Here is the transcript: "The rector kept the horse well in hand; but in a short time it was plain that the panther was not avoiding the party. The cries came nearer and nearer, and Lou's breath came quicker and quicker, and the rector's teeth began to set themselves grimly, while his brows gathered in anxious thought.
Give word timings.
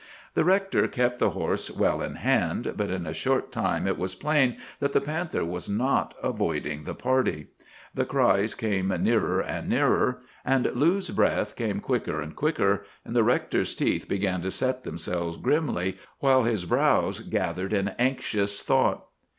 "The 0.33 0.43
rector 0.43 0.87
kept 0.87 1.19
the 1.19 1.29
horse 1.29 1.69
well 1.69 2.01
in 2.01 2.15
hand; 2.15 2.73
but 2.75 2.89
in 2.89 3.05
a 3.05 3.13
short 3.13 3.51
time 3.51 3.85
it 3.85 3.99
was 3.99 4.15
plain 4.15 4.57
that 4.79 4.93
the 4.93 4.99
panther 4.99 5.45
was 5.45 5.69
not 5.69 6.15
avoiding 6.23 6.85
the 6.85 6.95
party. 6.95 7.49
The 7.93 8.05
cries 8.05 8.55
came 8.55 8.87
nearer 8.87 9.41
and 9.41 9.69
nearer, 9.69 10.21
and 10.43 10.65
Lou's 10.73 11.11
breath 11.11 11.55
came 11.55 11.81
quicker 11.81 12.19
and 12.19 12.35
quicker, 12.35 12.83
and 13.05 13.15
the 13.15 13.23
rector's 13.23 13.75
teeth 13.75 14.07
began 14.09 14.41
to 14.41 14.49
set 14.49 14.83
themselves 14.85 15.37
grimly, 15.37 15.99
while 16.17 16.45
his 16.45 16.65
brows 16.65 17.19
gathered 17.19 17.71
in 17.71 17.89
anxious 17.99 18.59
thought. 18.59 19.05